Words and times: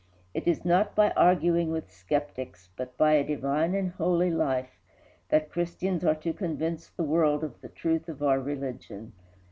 It 0.33 0.47
is 0.47 0.65
not 0.65 0.95
by 0.95 1.11
arguing 1.11 1.69
with 1.69 1.91
skeptics, 1.91 2.71
but 2.75 2.97
by 2.97 3.11
a 3.13 3.23
divine 3.23 3.75
and 3.75 3.91
holy 3.91 4.31
life, 4.31 4.79
that 5.29 5.51
Christians 5.51 6.03
are 6.03 6.15
to 6.15 6.33
convince 6.33 6.89
the 6.89 7.03
world 7.03 7.43
of 7.43 7.61
the 7.61 7.69
truth 7.69 8.09
of 8.09 8.23
our 8.23 8.39
religion. 8.39 9.13